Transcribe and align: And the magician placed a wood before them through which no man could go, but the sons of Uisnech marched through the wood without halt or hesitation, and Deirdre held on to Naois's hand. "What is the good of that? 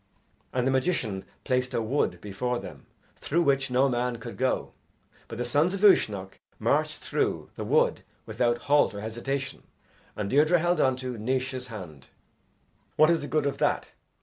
And 0.51 0.65
the 0.65 0.71
magician 0.71 1.25
placed 1.43 1.75
a 1.75 1.81
wood 1.83 2.19
before 2.21 2.57
them 2.57 2.87
through 3.17 3.43
which 3.43 3.69
no 3.69 3.87
man 3.87 4.15
could 4.17 4.35
go, 4.35 4.73
but 5.27 5.37
the 5.37 5.45
sons 5.45 5.75
of 5.75 5.81
Uisnech 5.83 6.39
marched 6.57 7.01
through 7.01 7.51
the 7.55 7.63
wood 7.63 8.01
without 8.25 8.63
halt 8.65 8.95
or 8.95 9.01
hesitation, 9.01 9.61
and 10.15 10.27
Deirdre 10.27 10.57
held 10.57 10.81
on 10.81 10.95
to 10.95 11.19
Naois's 11.19 11.67
hand. 11.67 12.07
"What 12.95 13.11
is 13.11 13.21
the 13.21 13.27
good 13.27 13.45
of 13.45 13.59
that? 13.59 13.89